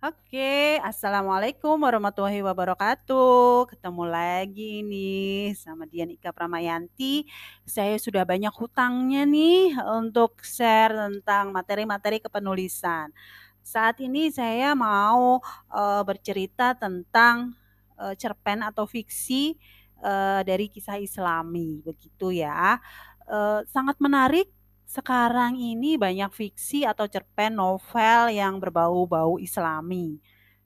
[0.00, 3.68] Oke, assalamualaikum warahmatullahi wabarakatuh.
[3.68, 7.28] Ketemu lagi nih sama Dian Ika Pramayanti.
[7.68, 13.12] Saya sudah banyak hutangnya nih untuk share tentang materi-materi kepenulisan.
[13.60, 17.52] Saat ini saya mau uh, bercerita tentang
[18.00, 19.60] uh, cerpen atau fiksi
[20.00, 22.80] uh, dari kisah Islami, begitu ya.
[23.28, 24.48] Uh, sangat menarik
[24.90, 30.18] sekarang ini banyak fiksi atau cerpen novel yang berbau-bau islami,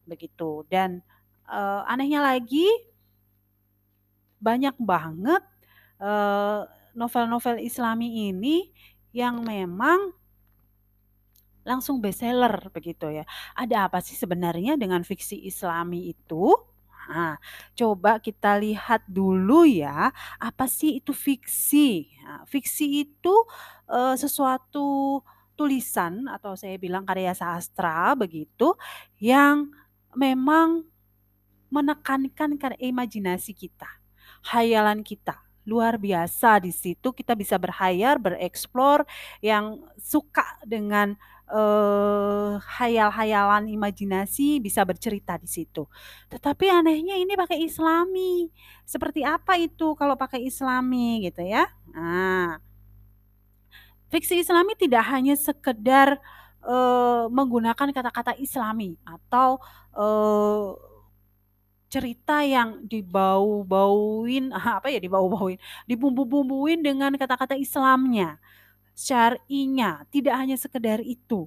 [0.09, 0.65] begitu.
[0.73, 1.05] Dan,
[1.45, 2.65] uh, anehnya lagi
[4.41, 5.45] banyak banget,
[6.01, 6.65] uh,
[6.97, 8.73] novel-novel islami ini
[9.13, 10.17] yang memang
[11.69, 13.29] langsung bestseller begitu ya.
[13.53, 16.57] Ada apa sih sebenarnya dengan fiksi islami itu?
[17.11, 17.37] Nah,
[17.77, 20.09] coba kita lihat dulu ya,
[20.41, 22.09] apa sih itu fiksi?
[22.25, 23.35] Nah, fiksi itu,
[23.91, 25.21] eee, sesuatu
[25.55, 28.75] tulisan atau saya bilang karya sastra begitu,
[29.23, 29.71] yang
[30.17, 30.83] memang
[31.73, 33.89] menekankan kan imajinasi kita,
[34.55, 35.41] hayalan kita.
[35.65, 39.09] Luar biasa di situ kita bisa berhayal, bereksplor,
[39.41, 45.85] yang suka dengan Eee, hayal-hayalan imajinasi bisa bercerita di situ.
[46.33, 48.49] Tetapi anehnya ini pakai islami.
[48.89, 51.69] Seperti apa itu kalau pakai islami gitu ya.
[51.93, 52.59] Nah,
[54.13, 56.19] fiksi islami tidak hanya sekedar,
[56.65, 59.59] eee, menggunakan kata-kata islami atau,
[59.97, 60.69] eee,
[61.93, 68.39] cerita yang dibau-bauin apa ya dibau-bauin, dibumbu-bumbuin dengan kata-kata Islamnya
[68.97, 71.47] syar'inya, tidak hanya sekedar itu.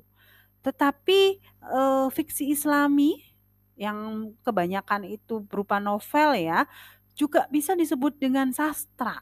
[0.65, 1.21] Tetapi,
[1.63, 3.21] eee, fiksi islami
[3.79, 6.65] yang kebanyakan itu berupa novel ya,
[7.17, 9.21] juga bisa disebut dengan sastra.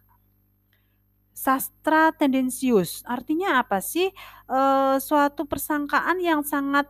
[1.36, 4.08] Sastra tendensius, artinya apa sih?
[4.48, 6.88] Eee, suatu persangkaan yang sangat,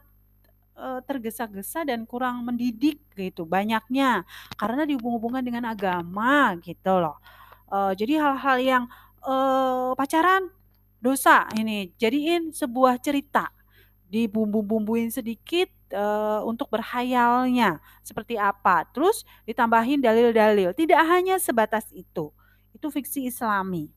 [0.78, 4.24] eee, tergesa-gesa dan kurang mendidik gitu, banyaknya,
[4.58, 7.18] karena dihubung-hubungkan dengan agama gitu loh.
[7.74, 8.84] Eee, jadi hal-hal yang,
[9.26, 10.50] eee, pacaran
[11.06, 11.46] Dosa.
[11.54, 13.54] Ini, jadiin sebuah cerita,
[14.10, 17.78] dibumbu-bumbuin sedikit, eee, untuk berhayalnya.
[18.02, 22.34] Seperti apa, terus ditambahin dalil-dalil, tidak hanya sebatas itu,
[22.74, 23.92] itu fiksi islami.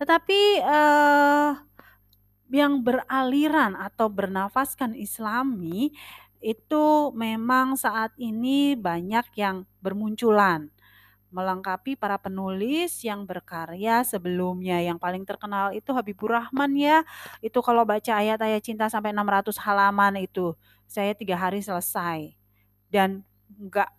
[0.00, 1.50] Tetapi, eee,
[2.50, 5.92] yang beraliran atau bernafaskan islami,
[6.40, 10.72] itu memang saat ini banyak yang bermunculan
[11.30, 14.82] melengkapi para penulis yang berkarya sebelumnya.
[14.82, 17.02] Yang paling terkenal itu Habibur Rahman ya.
[17.42, 20.54] Itu kalau baca ayat-ayat cinta sampai 600 halaman itu,
[20.86, 22.34] saya tiga hari selesai.
[22.90, 23.90] Dan nggak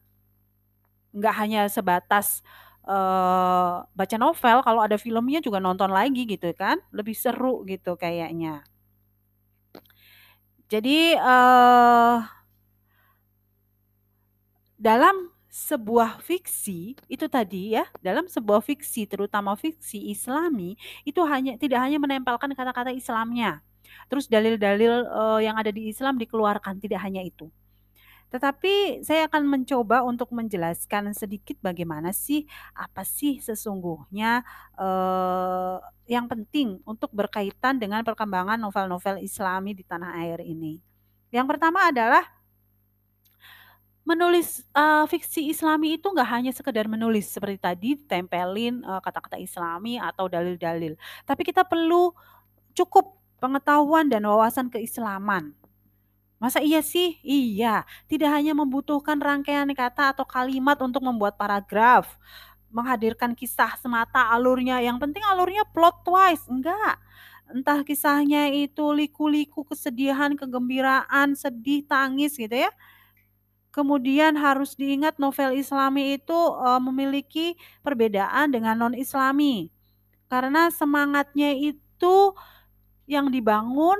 [1.11, 2.39] nggak hanya sebatas
[2.87, 8.63] uh, baca novel, kalau ada filmnya juga nonton lagi gitu kan, lebih seru gitu kayaknya.
[10.71, 12.23] Jadi uh,
[14.79, 21.83] dalam sebuah fiksi itu tadi ya, dalam sebuah fiksi terutama fiksi Islami itu hanya tidak
[21.83, 23.59] hanya menempelkan kata-kata Islamnya.
[24.07, 27.51] Terus dalil-dalil uh, yang ada di Islam dikeluarkan, tidak hanya itu.
[28.31, 34.47] Tetapi saya akan mencoba untuk menjelaskan sedikit bagaimana sih, apa sih sesungguhnya
[34.79, 40.79] uh, yang penting untuk berkaitan dengan perkembangan novel-novel Islami di tanah air ini.
[41.27, 42.23] Yang pertama adalah
[44.05, 50.01] Menulis, eee, fiksi islami itu nggak hanya sekedar menulis seperti tadi tempelin, eee, kata-kata islami
[50.01, 52.09] atau dalil-dalil, tapi kita perlu
[52.73, 55.53] cukup pengetahuan dan wawasan keislaman.
[56.41, 57.17] Masa iya sih?
[57.25, 62.17] Iya, tidak hanya membutuhkan rangkaian kata atau kalimat untuk membuat paragraf,
[62.71, 66.99] menghadirkan kisah semata alurnya, yang penting alurnya plot twist, enggak.
[67.51, 72.71] Entah kisahnya itu liku-liku kesedihan, kegembiraan, sedih, tangis gitu ya,
[73.71, 77.47] Kemudian harus diingat novel Islami itu, eee, memiliki
[77.87, 79.71] perbedaan dengan non-Islami.
[80.31, 82.35] Karena semangatnya itu
[83.07, 83.99] yang dibangun,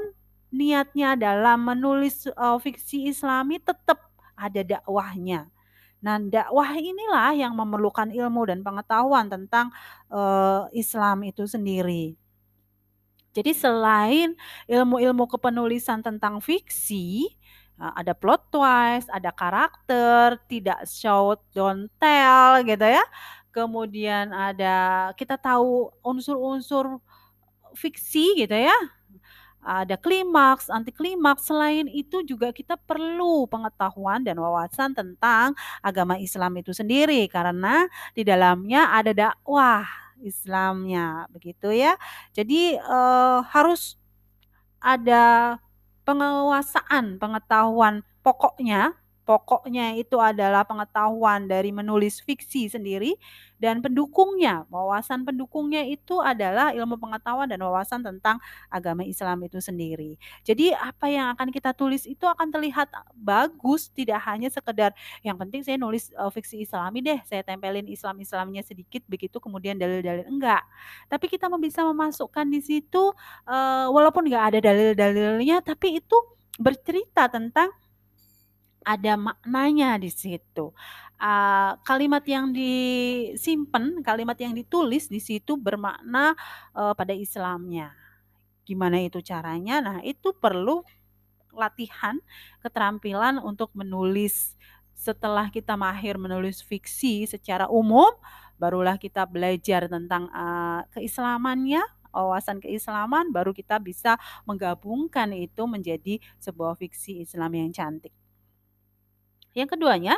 [0.51, 3.99] niatnya dalam menulis, eee, fiksi Islami tetap
[4.35, 5.47] ada dakwahnya.
[6.03, 9.71] Nah, dakwah inilah yang memerlukan ilmu dan pengetahuan tentang,
[10.11, 12.17] eee, Islam itu sendiri.
[13.31, 14.35] Jadi selain
[14.67, 17.31] ilmu-ilmu kepenulisan tentang fiksi,
[17.81, 23.01] ada plot twist, ada karakter, tidak show don't tell gitu ya.
[23.49, 27.01] Kemudian ada kita tahu unsur-unsur
[27.73, 28.77] fiksi gitu ya.
[29.61, 31.49] Ada klimaks, anti klimaks.
[31.49, 35.53] Selain itu juga kita perlu pengetahuan dan wawasan tentang
[35.85, 37.85] agama Islam itu sendiri karena
[38.17, 39.85] di dalamnya ada dakwah
[40.21, 41.97] Islamnya begitu ya.
[42.33, 43.97] Jadi uh, harus
[44.81, 45.57] ada
[46.11, 49.00] penguasaan pengetahuan pokoknya
[49.31, 53.15] pokoknya itu adalah pengetahuan dari menulis fiksi sendiri
[53.61, 58.41] dan pendukungnya, wawasan pendukungnya itu adalah ilmu pengetahuan dan wawasan tentang
[58.73, 60.17] agama Islam itu sendiri.
[60.41, 65.61] Jadi apa yang akan kita tulis itu akan terlihat bagus, tidak hanya sekedar yang penting
[65.61, 70.65] saya nulis uh, fiksi Islami deh, saya tempelin Islam-Islamnya sedikit begitu kemudian dalil-dalil enggak.
[71.05, 73.13] Tapi kita bisa memasukkan di situ
[73.45, 76.17] uh, walaupun enggak ada dalil-dalilnya tapi itu
[76.57, 77.69] bercerita tentang
[78.81, 80.73] ada maknanya di situ.
[81.21, 86.33] Uh, kalimat yang disimpan, kalimat yang ditulis di situ bermakna
[86.73, 87.93] uh, pada Islamnya.
[88.65, 89.81] Gimana itu caranya?
[89.81, 90.81] Nah, itu perlu
[91.53, 92.17] latihan,
[92.63, 94.57] keterampilan untuk menulis.
[94.97, 98.09] Setelah kita mahir menulis fiksi secara umum,
[98.57, 101.81] barulah kita belajar tentang uh, keislamannya,
[102.13, 108.20] wawasan keislaman, baru kita bisa menggabungkan itu menjadi sebuah fiksi Islam yang cantik.
[109.51, 110.15] Yang keduanya,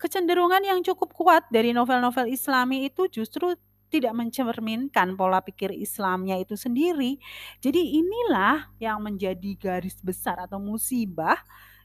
[0.00, 3.52] kecenderungan yang cukup kuat dari novel-novel Islami itu justru
[3.92, 7.20] tidak mencerminkan pola pikir Islamnya itu sendiri.
[7.60, 11.36] Jadi inilah yang menjadi garis besar atau musibah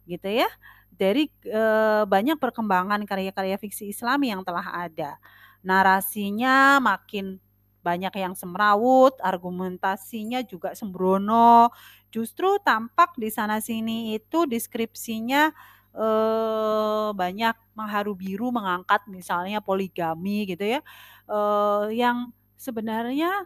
[0.08, 0.48] gitu ya
[0.88, 1.64] dari e,
[2.08, 5.20] banyak perkembangan karya-karya fiksi Islami yang telah ada.
[5.68, 7.44] Narasinya makin
[7.84, 11.76] banyak yang semrawut, argumentasinya juga sembrono.
[12.08, 15.52] Justru tampak di sana sini itu deskripsinya
[15.98, 20.80] uh, banyak mengharu biru mengangkat misalnya poligami gitu ya,
[21.26, 23.46] uh, yang sebenarnya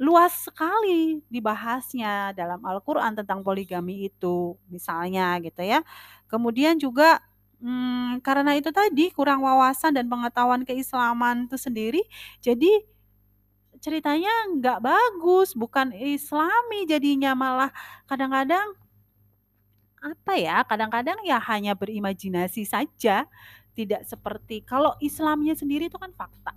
[0.00, 5.84] luas sekali dibahasnya dalam Al-Quran tentang poligami itu misalnya gitu ya.
[6.26, 7.22] Kemudian juga
[7.62, 12.02] hmm, karena itu tadi kurang wawasan dan pengetahuan keislaman itu sendiri,
[12.42, 12.82] jadi
[13.82, 17.70] ceritanya nggak bagus, bukan islami jadinya malah
[18.06, 18.78] kadang-kadang
[20.32, 23.28] apa ya, kadang-kadang ya hanya berimajinasi saja,
[23.76, 26.56] tidak seperti kalau Islamnya sendiri itu kan fakta.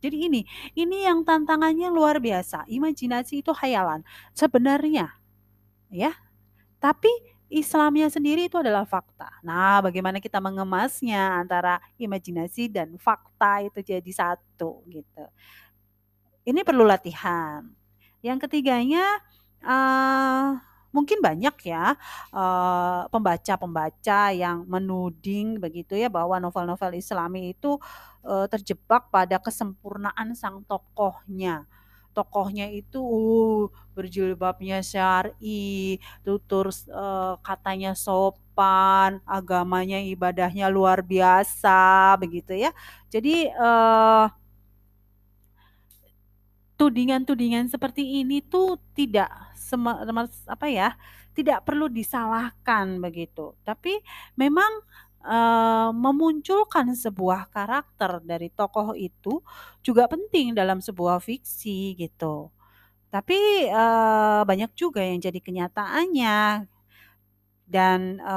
[0.00, 0.40] Jadi ini,
[0.72, 2.64] ini yang tantangannya luar biasa.
[2.64, 4.00] Imajinasi itu hayalan.
[4.32, 5.12] Sebenarnya
[5.92, 6.16] ya.
[6.80, 7.12] Tapi
[7.52, 9.28] Islamnya sendiri itu adalah fakta.
[9.44, 15.28] Nah, bagaimana kita mengemasnya antara imajinasi dan fakta itu jadi satu gitu.
[16.48, 17.68] Ini perlu latihan.
[18.24, 19.20] Yang ketiganya
[19.60, 21.94] uh, mungkin banyak ya
[23.10, 27.78] pembaca-pembaca uh, yang menuding begitu ya bahwa novel-novel Islami itu
[28.26, 31.66] uh, terjebak pada kesempurnaan sang tokohnya.
[32.10, 42.74] Tokohnya itu uh, berjilbabnya syar'i, tutur uh, katanya sopan, agamanya ibadahnya luar biasa begitu ya.
[43.14, 44.26] Jadi uh,
[46.80, 50.00] tudingan-tudingan seperti ini tuh tidak sema,
[50.48, 50.96] apa ya
[51.36, 53.52] tidak perlu disalahkan begitu.
[53.60, 54.00] Tapi
[54.40, 54.80] memang
[55.20, 55.38] e,
[55.92, 59.44] memunculkan sebuah karakter dari tokoh itu
[59.84, 62.48] juga penting dalam sebuah fiksi gitu.
[63.12, 63.84] Tapi e,
[64.48, 66.64] banyak juga yang jadi kenyataannya
[67.68, 68.36] dan e,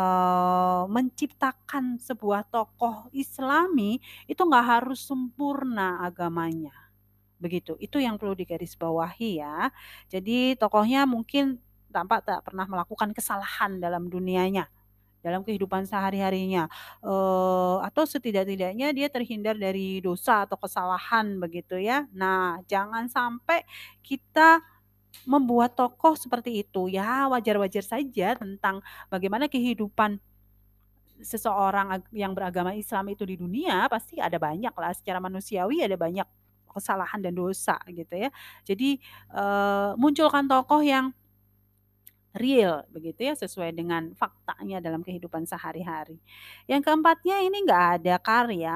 [0.92, 6.83] menciptakan sebuah tokoh Islami itu nggak harus sempurna agamanya
[7.44, 9.68] Begitu, itu yang perlu digarisbawahi ya.
[10.08, 11.60] Jadi tokohnya mungkin
[11.92, 14.72] tampak tak pernah melakukan kesalahan dalam dunianya,
[15.20, 16.72] dalam kehidupan sehari-harinya,
[17.04, 22.08] uh, atau setidak-tidaknya dia terhindar dari dosa atau kesalahan begitu ya.
[22.16, 23.68] Nah, jangan sampai
[24.00, 24.64] kita
[25.28, 28.80] membuat tokoh seperti itu, ya wajar-wajar saja tentang
[29.12, 30.18] bagaimana kehidupan
[31.22, 36.26] seseorang yang beragama Islam itu di dunia, pasti ada banyak lah secara manusiawi ada banyak
[36.74, 38.34] kesalahan dan dosa gitu ya.
[38.66, 38.98] Jadi
[39.96, 41.14] munculkan tokoh yang
[42.34, 46.18] real begitu ya sesuai dengan faktanya dalam kehidupan sehari-hari.
[46.66, 48.74] Yang keempatnya ini nggak ada karya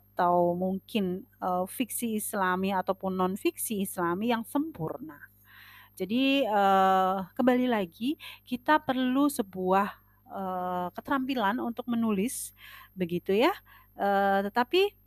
[0.00, 1.28] atau mungkin
[1.68, 5.20] fiksi Islami ataupun non fiksi Islami yang sempurna.
[5.92, 6.48] Jadi
[7.36, 8.16] kembali lagi
[8.48, 10.00] kita perlu sebuah
[10.96, 12.56] keterampilan untuk menulis
[12.96, 13.52] begitu ya.
[14.48, 15.03] Tetapi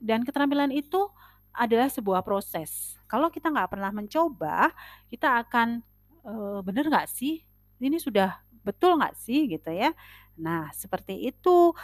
[0.00, 1.06] dan keterampilan itu
[1.52, 2.96] adalah sebuah proses.
[3.04, 4.72] Kalau kita nggak pernah mencoba,
[5.12, 5.84] kita akan
[6.24, 7.44] e, bener nggak sih?
[7.80, 9.92] Ini sudah betul nggak sih gitu ya?
[10.40, 11.76] Nah seperti itu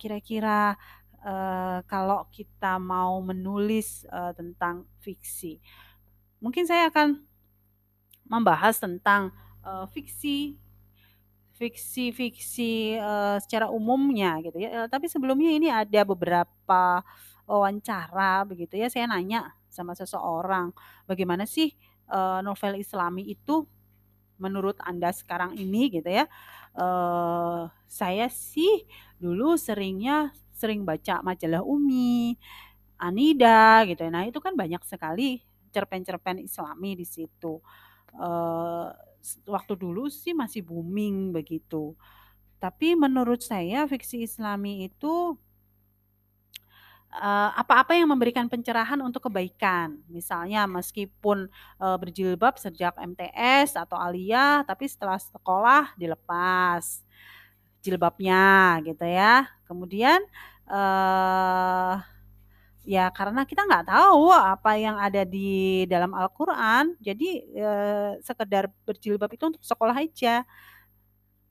[0.00, 0.78] kira-kira
[1.20, 1.34] e,
[1.84, 5.60] kalau kita mau menulis e, tentang fiksi.
[6.40, 7.20] Mungkin saya akan
[8.26, 10.62] membahas tentang e, fiksi
[11.62, 14.90] fiksi-fiksi uh, secara umumnya gitu ya.
[14.90, 17.06] tapi sebelumnya ini ada beberapa
[17.46, 20.70] wawancara begitu ya, saya nanya sama seseorang,
[21.08, 21.72] bagaimana sih
[22.12, 23.64] uh, novel Islami itu
[24.36, 26.26] menurut Anda sekarang ini gitu ya.
[26.74, 28.84] Uh, saya sih
[29.20, 32.34] dulu seringnya sering baca majalah Umi,
[32.98, 34.06] Anida gitu.
[34.10, 37.58] Nah, itu kan banyak sekali cerpen-cerpen Islami di situ.
[38.12, 38.92] Uh,
[39.46, 41.94] waktu dulu sih masih booming begitu.
[42.62, 45.34] Tapi menurut saya fiksi Islami itu
[47.12, 50.00] uh, apa-apa yang memberikan pencerahan untuk kebaikan.
[50.08, 57.04] Misalnya meskipun uh, berjilbab sejak MTS atau aliyah, tapi setelah sekolah dilepas
[57.84, 59.46] jilbabnya gitu ya.
[59.68, 60.24] Kemudian
[60.66, 62.00] uh,
[62.82, 67.30] ya karena kita nggak tahu apa yang ada di dalam Al-Quran, jadi
[68.24, 70.42] sekedar berjilbab itu untuk sekolah aja.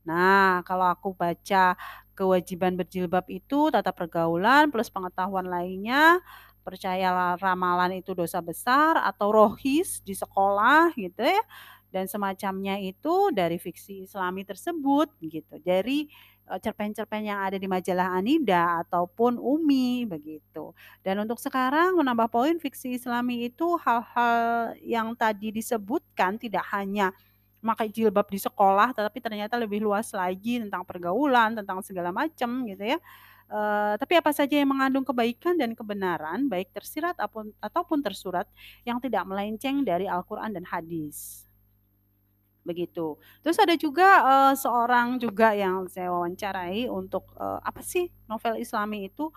[0.02, 1.78] Nah, kalau aku baca
[2.22, 6.22] kewajiban berjilbab itu tata pergaulan plus pengetahuan lainnya,
[6.62, 11.42] percayalah ramalan itu dosa besar atau rohis di sekolah gitu ya.
[11.90, 15.58] Dan semacamnya itu dari fiksi Islami tersebut gitu.
[15.66, 16.08] Dari
[16.48, 20.72] eh, cerpen-cerpen yang ada di majalah Anida ataupun Umi begitu.
[21.02, 27.12] Dan untuk sekarang menambah poin fiksi Islami itu hal-hal yang tadi disebutkan tidak hanya
[27.62, 32.84] pakai jilbab di sekolah, tetapi ternyata lebih luas lagi tentang pergaulan, tentang segala macam gitu
[32.84, 33.00] ya.
[33.52, 38.48] Uh, tapi apa saja yang mengandung kebaikan dan kebenaran, baik tersirat ataupun, ataupun tersurat,
[38.88, 41.44] yang tidak melenceng dari Al-Quran dan hadis.
[42.64, 43.20] Begitu.
[43.44, 49.12] Terus ada juga uh, seorang juga yang saya wawancarai untuk uh, apa sih novel Islami
[49.12, 49.34] itu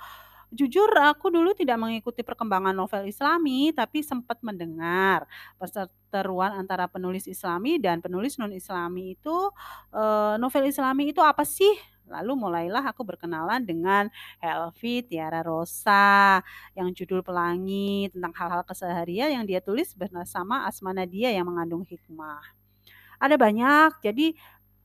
[0.54, 5.26] Jujur aku dulu tidak mengikuti perkembangan novel Islami, tapi sempat mendengar
[5.58, 9.50] perseteruan antara penulis Islami dan penulis non-Islami itu,
[10.38, 11.74] novel Islami itu apa sih?
[12.06, 16.38] Lalu mulailah aku berkenalan dengan Helvi Tiara Rosa
[16.76, 22.44] yang judul Pelangi tentang hal-hal keseharian yang dia tulis bersama Asma Nadia yang mengandung hikmah.
[23.18, 24.36] Ada banyak, jadi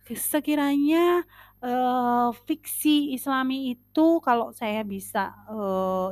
[0.10, 1.22] sekiranya
[1.64, 6.12] uh, fiksi Islami itu kalau saya bisa uh,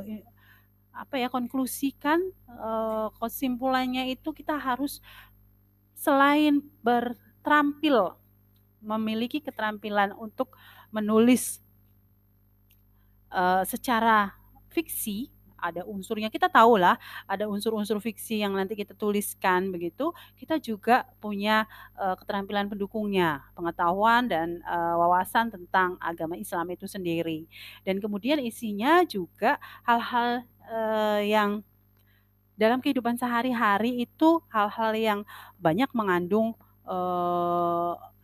[0.92, 2.18] apa ya konklusikan
[2.50, 4.98] uh, kesimpulannya itu kita harus
[5.94, 8.18] selain berterampil
[8.82, 10.54] memiliki keterampilan untuk
[10.90, 11.62] menulis
[13.30, 14.34] uh, secara
[14.70, 16.96] fiksi ada unsurnya kita tahu lah
[17.26, 21.66] ada unsur-unsur fiksi yang nanti kita tuliskan begitu kita juga punya
[21.98, 27.50] uh, keterampilan pendukungnya pengetahuan dan uh, wawasan tentang agama Islam itu sendiri.
[27.82, 31.66] Dan kemudian isinya juga hal-hal uh, yang
[32.58, 35.20] dalam kehidupan sehari-hari itu hal-hal yang
[35.58, 36.58] banyak mengandung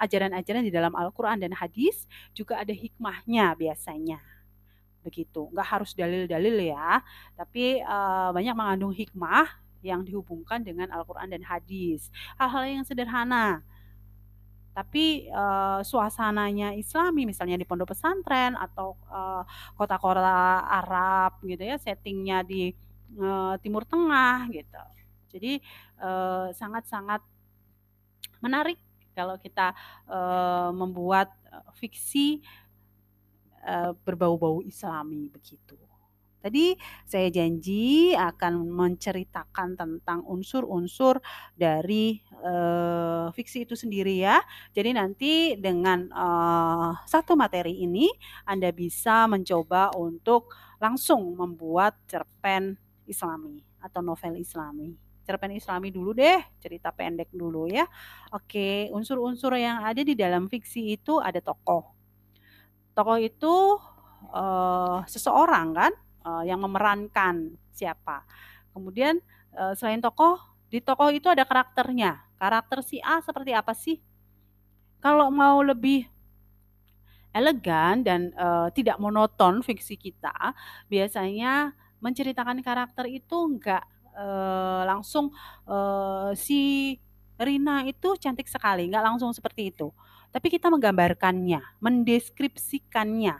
[0.00, 4.33] ajaran-ajaran uh, di dalam Al-Quran dan hadis juga ada hikmahnya biasanya
[5.04, 5.52] begitu.
[5.52, 7.04] Nggak harus dalil-dalil ya,
[7.36, 9.44] tapi uh, banyak mengandung hikmah
[9.84, 12.08] yang dihubungkan dengan Al-Quran dan hadis.
[12.40, 13.60] Hal-hal yang sederhana,
[14.72, 18.96] tapi uh, suasananya Islami, misalnya di pondok pesantren atau
[19.76, 22.72] kota kota-kota Arab gitu ya, settingnya di
[23.20, 24.82] uh, Timur Tengah gitu.
[25.34, 25.58] Jadi
[26.54, 28.78] sangat-sangat uh, menarik
[29.14, 29.74] kalau kita
[30.10, 31.30] uh, membuat
[31.78, 32.42] fiksi
[33.64, 35.72] Eh, berbau-bau islami begitu.
[36.36, 36.76] Tadi
[37.08, 41.16] saya janji akan menceritakan tentang unsur-unsur
[41.56, 44.44] dari uh, fiksi itu sendiri ya.
[44.76, 48.12] Jadi nanti dengan uh, satu materi ini
[48.44, 52.76] Anda bisa mencoba untuk langsung membuat cerpen
[53.08, 54.92] Islami atau novel Islami.
[55.24, 57.88] Cerpen Islami dulu deh, cerita pendek dulu ya.
[58.36, 61.93] Oke, unsur-unsur yang ada di dalam fiksi itu ada tokoh
[62.94, 63.54] tokoh itu
[64.30, 65.92] uh, seseorang kan
[66.24, 68.22] uh, yang memerankan siapa.
[68.70, 69.18] Kemudian
[69.54, 70.38] uh, selain tokoh,
[70.70, 72.22] di tokoh itu ada karakternya.
[72.38, 73.98] Karakter si A seperti apa sih?
[75.02, 76.08] Kalau mau lebih
[77.34, 80.54] elegan dan uh, tidak monoton fiksi kita,
[80.86, 83.82] biasanya menceritakan karakter itu enggak
[84.14, 85.34] uh, langsung
[85.66, 86.94] uh, si
[87.34, 89.90] Rina itu cantik sekali, enggak langsung seperti itu
[90.34, 93.38] tapi kita menggambarkannya, mendeskripsikannya.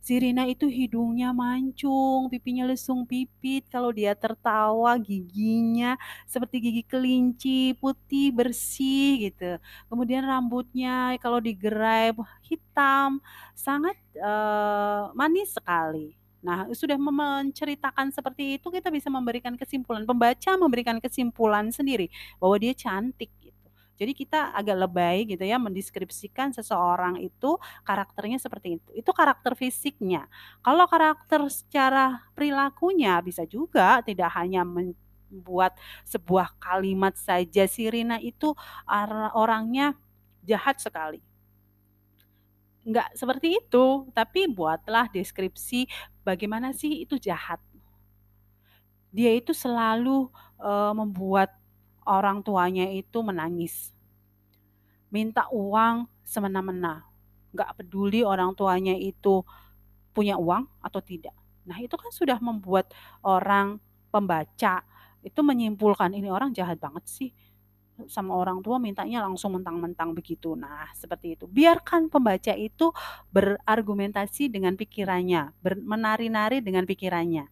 [0.00, 8.32] Sirina itu hidungnya mancung, pipinya lesung pipit, kalau dia tertawa giginya seperti gigi kelinci, putih,
[8.32, 9.60] bersih gitu.
[9.92, 13.20] Kemudian rambutnya kalau digerai hitam,
[13.52, 16.16] sangat uh, manis sekali.
[16.40, 22.08] Nah, sudah menceritakan seperti itu kita bisa memberikan kesimpulan, pembaca memberikan kesimpulan sendiri
[22.40, 23.28] bahwa dia cantik
[24.00, 28.90] jadi kita agak lebay gitu ya mendeskripsikan seseorang itu karakternya seperti itu.
[28.96, 30.24] Itu karakter fisiknya.
[30.64, 35.76] Kalau karakter secara perilakunya bisa juga tidak hanya membuat
[36.08, 38.56] sebuah kalimat saja Sirina itu
[39.36, 39.92] orangnya
[40.48, 41.20] jahat sekali.
[42.80, 45.84] Enggak seperti itu, tapi buatlah deskripsi
[46.24, 47.60] bagaimana sih itu jahat.
[49.10, 50.30] Dia itu selalu,
[50.62, 51.50] eee, membuat
[52.06, 53.92] orang tuanya itu menangis.
[55.10, 57.02] Minta uang semena-mena,
[57.50, 59.42] nggak peduli orang tuanya itu
[60.14, 61.34] punya uang atau tidak.
[61.66, 62.90] Nah, itu kan sudah membuat
[63.26, 63.78] orang
[64.14, 64.82] pembaca
[65.26, 67.30] itu menyimpulkan, "Ini orang jahat banget sih,
[68.10, 71.46] sama orang tua mintanya langsung mentang-mentang begitu." Nah, seperti itu.
[71.50, 72.94] Biarkan pembaca itu
[73.34, 77.46] berargumentasi dengan pikirannya, menari-nari dengan pikirannya.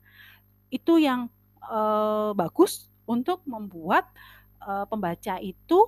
[0.73, 1.29] Itu yang,
[1.65, 4.09] eee, bagus untuk membuat,
[4.63, 5.79] eee, pembaca itu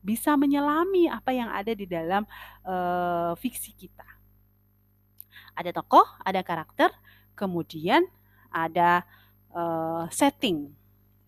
[0.00, 2.24] bisa menyelami apa yang ada di dalam,
[2.64, 4.06] eee, fiksi kita.
[5.56, 6.90] Ada tokoh, ada karakter,
[7.36, 8.06] kemudian
[8.50, 9.04] ada,
[9.54, 10.70] eee, setting.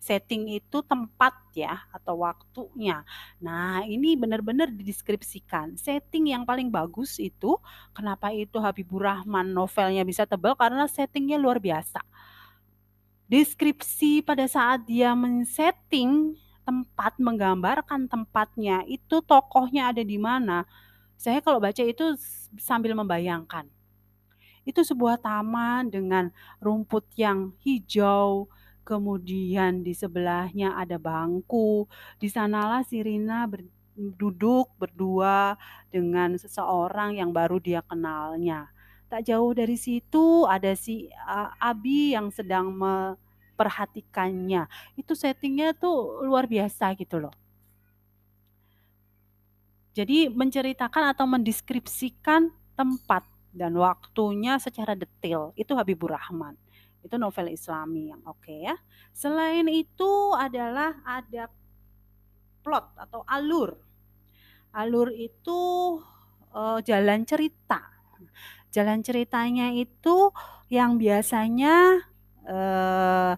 [0.03, 3.07] Setting itu tempat ya atau waktunya.
[3.39, 5.79] Nah, ini benar-benar dideskripsikan.
[5.79, 7.55] Setting yang paling bagus itu
[7.95, 12.03] kenapa itu Habibur Rahman novelnya bisa tebal karena settingnya luar biasa.
[13.31, 20.65] Deskripsi pada saat dia men-setting tempat, menggambarkan tempatnya, itu tokohnya ada di mana.
[21.19, 22.15] Saya kalau baca itu
[22.59, 23.67] sambil membayangkan.
[24.63, 26.31] Itu sebuah taman dengan
[26.63, 28.47] rumput yang hijau,
[28.87, 31.87] kemudian di sebelahnya ada bangku.
[32.19, 35.53] Di sanalah si Rina ber duduk berdua
[35.93, 38.73] dengan seseorang yang baru dia kenalnya.
[39.05, 42.73] Tak jauh dari situ ada si, eee, Abi yang sedang
[43.53, 44.65] memperhatikannya.
[44.97, 47.33] Itu setting-nya tuh luar biasa gitu loh.
[49.93, 56.57] Jadi menceritakan atau mendeskripsikan tempat dan waktunya secara detail, itu Habibur Rahman.
[57.05, 58.73] Itu novel Islami yang oke ya.
[59.13, 61.45] Selain itu adalah ada
[62.65, 63.77] plot atau alur.
[64.73, 65.61] Alur itu,
[66.57, 67.93] eee, jalan cerita.
[68.73, 70.33] Jalan ceritanya itu
[70.73, 72.01] yang biasanya,
[72.47, 73.35] eee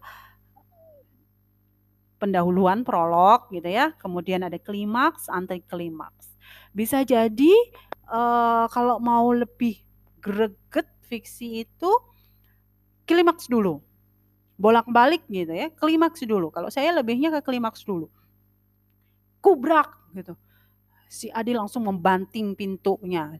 [2.20, 6.32] pendahuluan, prolog gitu ya, kemudian ada klimaks, anti klimaks.
[6.72, 7.54] Bisa jadi,
[8.08, 9.84] eee, kalau mau lebih
[10.24, 11.92] greget fiksi itu
[13.10, 13.82] klimaks dulu.
[14.60, 16.50] Bolak-balik gitu ya, klimaks dulu.
[16.54, 18.08] Kalau saya lebihnya ke klimaks dulu.
[19.44, 20.34] Kubrak gitu.
[21.10, 23.32] Si Adi langsung membanting pintunya.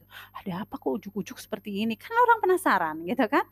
[0.42, 1.94] Ada apa kok ujuk-ujuk seperti ini?
[1.98, 3.44] Kan orang penasaran gitu kan.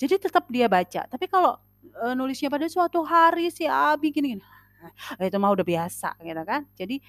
[0.00, 1.04] Jadi tetap dia baca.
[1.06, 4.40] Tapi kalau, eee, nulisnya pada suatu hari si Abi gini-gini,
[5.18, 6.64] nah itu mah udah biasa gitu kan.
[6.78, 7.00] Jadi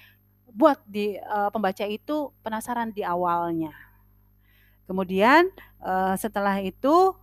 [0.52, 3.72] buat di eee, pembaca itu penasaran di awalnya.
[4.88, 5.48] Kemudian,
[5.82, 7.14] eee, setelah itu,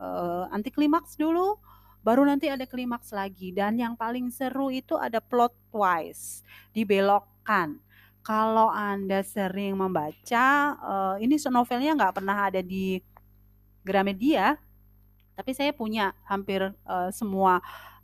[0.00, 1.58] eee, anti klimaks dulu,
[2.06, 7.78] baru nanti ada klimaks lagi dan yang paling seru itu ada plot twist, dibelokkan.
[8.26, 12.98] Kalau Anda sering membaca, eee, ini novelnya nggak pernah ada di
[13.86, 14.58] Gramedia,
[15.36, 17.60] tapi saya punya hampir, eee, semua,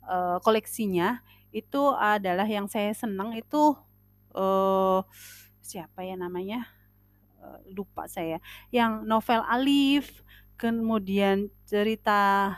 [0.07, 1.21] eee, koleksinya.
[1.53, 3.75] Itu adalah yang saya senang itu,
[4.35, 4.99] eee,
[5.63, 6.67] siapa ya namanya?
[7.43, 8.39] Eee, lupa saya.
[8.73, 10.23] Yang novel Alif,
[10.59, 12.53] kemudian cerita,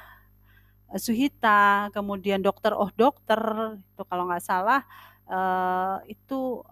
[0.99, 3.39] Suhita, kemudian Dokter Oh Dokter,
[3.81, 4.81] itu kalau nggak salah,
[5.29, 6.63] eee, itu,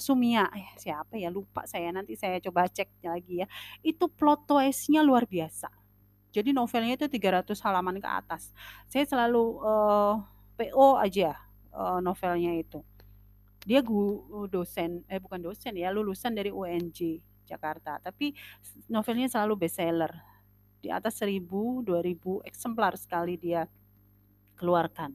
[0.00, 3.48] Sumia, eh siapa ya lupa saya, nanti saya coba cek lagi ya.
[3.84, 5.70] Itu plot twist-nya luar biasa.
[6.34, 8.54] Jadi novelnya itu 300 halaman ke atas.
[8.86, 10.14] Saya selalu, eee,
[10.58, 11.34] PO aja,
[11.74, 12.80] eee, novelnya itu.
[13.66, 14.02] Dia gu
[14.50, 18.32] dosen eh bukan dosen ya, lulusan dari UNJ Jakarta, tapi
[18.92, 20.12] novelnya selalu bestseller.
[20.82, 23.66] Di atas 1000, 2000 eksemplar sekali dia
[24.58, 25.14] keluarkan.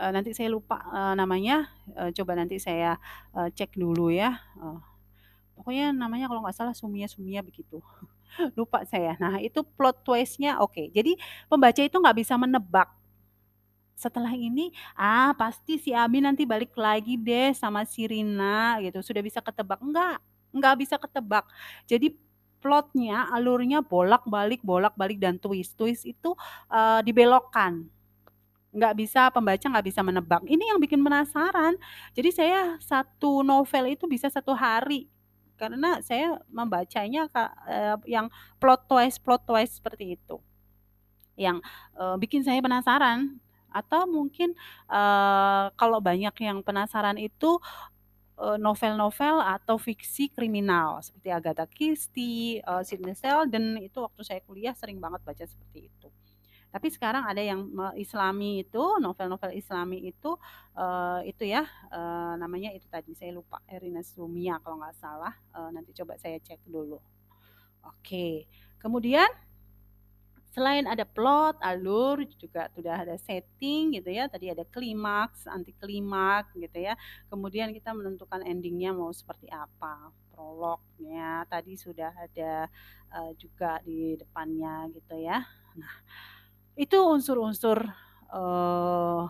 [0.00, 2.96] Eee, nanti saya lupa, eee, namanya, eee, coba nanti saya,
[3.36, 4.78] eee, cek dulu ya, eee,
[5.58, 7.80] pokoknya namanya kalau nggak salah Sumia Sumia begitu.
[8.58, 9.16] Lupa saya.
[9.20, 10.90] Nah, itu plot twist-nya oke.
[10.92, 11.16] Jadi
[11.50, 12.88] pembaca itu nggak bisa menebak.
[13.94, 19.22] Setelah ini, ah pasti si Abi nanti balik lagi deh sama si Rina gitu, sudah
[19.22, 19.78] bisa ketebak.
[19.78, 20.18] Enggak,
[20.50, 21.46] nggak bisa ketebak.
[21.86, 22.10] Jadi
[22.58, 25.78] plotnya, alurnya bolak-balik bolak-balik dan twist.
[25.78, 26.34] Twist itu,
[26.72, 27.86] eee, dibelokkan.
[28.72, 30.42] Nggak bisa pembaca nggak bisa menebak.
[30.48, 31.76] Ini yang bikin penasaran.
[32.16, 35.11] Jadi saya satu novel itu bisa satu hari,
[35.62, 37.30] karena saya membacanya
[37.70, 38.26] eee, yang
[38.58, 40.42] plot twist plot twist seperti itu.
[41.38, 41.64] Yang,
[41.98, 43.40] eee, bikin saya penasaran
[43.72, 44.52] atau mungkin,
[44.90, 47.58] eee, kalau banyak yang penasaran itu,
[48.58, 54.98] novel-novel atau fiksi kriminal seperti Agatha Christie, eee, Sidney Sheldon, itu waktu saya kuliah sering
[55.02, 56.08] banget baca seperti itu.
[56.72, 57.68] Tapi sekarang ada yang
[58.00, 60.32] islami itu, novel-novel islami itu,
[60.72, 65.68] eee, itu ya, eee, namanya itu tadi saya lupa, Erina Sumia kalau nggak salah, eee,
[65.76, 66.96] nanti coba saya cek dulu.
[67.86, 68.46] Oke,
[68.82, 69.28] kemudian
[70.52, 76.52] selain ada plot, alur, juga sudah ada setting gitu ya, tadi ada klimaks, anti klimaks
[76.60, 76.92] gitu ya,
[77.32, 82.68] kemudian kita menentukan ending-nya mau seperti apa, prolognya tadi sudah ada,
[83.16, 85.40] eee, juga di depannya gitu ya.
[85.80, 85.94] Nah,
[86.76, 87.78] itu unsur-unsur,
[88.32, 89.22] eee,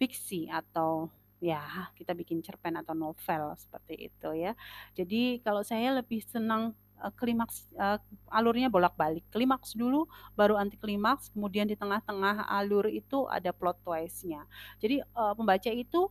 [0.00, 1.08] fiksi atau
[1.42, 4.52] ya kita bikin cerpen atau novel seperti itu ya.
[4.96, 7.98] Jadi kalau saya lebih senang, eee, klimaks eee,
[8.32, 10.06] alurnya bolak-balik, klimaks dulu,
[10.38, 14.44] baru anti klimaks, kemudian di tengah-tengah alur itu ada plot twist-nya.
[14.82, 16.10] Jadi, eee, pembaca itu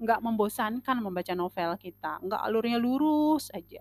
[0.00, 3.80] nggak membosankan membaca novel kita, nggak alurnya lurus aja,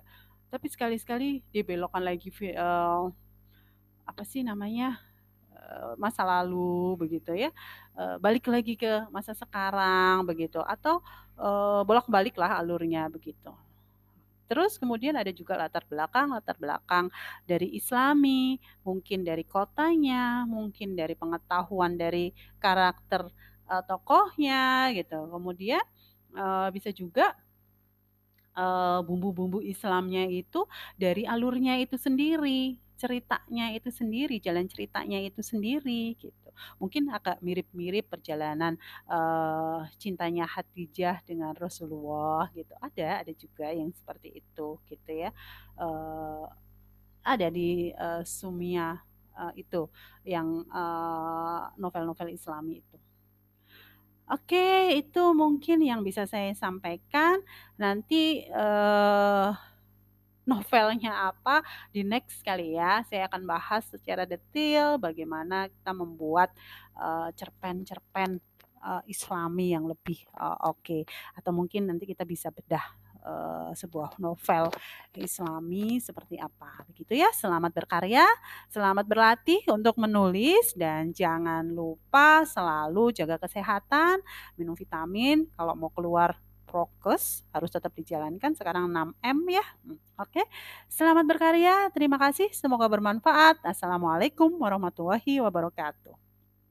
[0.51, 3.03] tapi sekali-sekali dibelokkan lagi eee,
[4.09, 4.99] apa sih namanya,
[6.01, 7.49] masa lalu begitu ya,
[7.97, 11.01] eee, balik lagi ke masa sekarang begitu atau,
[11.39, 13.51] eee, bolak-baliklah alurnya begitu.
[14.49, 17.07] Terus kemudian ada juga latar belakang latar belakang
[17.45, 23.29] dari islami, mungkin dari kotanya, mungkin dari pengetahuan dari karakter,
[23.69, 25.19] eee, tokohnya gitu.
[25.29, 25.83] Kemudian,
[26.33, 27.37] eee, bisa juga
[28.57, 30.65] eee, bumbu-bumbu Islamnya itu
[30.97, 36.49] dari alurnya itu sendiri, ceritanya itu sendiri, jalan ceritanya itu sendiri gitu.
[36.81, 38.75] Mungkin agak mirip-mirip perjalanan,
[39.07, 45.31] eee, cintanya Khadijah dengan Rasulullah gitu, ada ada juga yang seperti itu gitu ya,
[45.79, 46.45] eee,
[47.23, 48.99] ada di, eee, Sumia,
[49.39, 49.81] eee, itu
[50.27, 52.97] yang, eee, novel-novel islami itu.
[54.29, 57.41] Oke, itu mungkin yang bisa saya sampaikan.
[57.81, 59.49] Nanti, eee,
[60.49, 61.61] novelnya apa,
[61.93, 66.49] di next kali ya, saya akan bahas secara detail bagaimana kita membuat,
[66.97, 68.41] eee, cerpen-cerpen,
[68.81, 70.99] eee, islami yang lebih, eee, oke.
[71.37, 72.83] Atau mungkin nanti kita bisa bedah,
[73.23, 74.73] eee, sebuah novel
[75.15, 77.29] islami seperti apa, begitu ya.
[77.35, 78.25] Selamat berkarya,
[78.71, 84.19] selamat berlatih untuk menulis, dan jangan lupa selalu jaga kesehatan,
[84.57, 86.35] minum vitamin, kalau mau keluar
[86.69, 90.45] prokes harus tetap dijalankan, sekarang 6M ya, mmm, oke.
[90.85, 93.65] Selamat berkarya, terima kasih, semoga bermanfaat.
[93.65, 96.28] Assalamualaikum warahmatullahi wabarakatuh.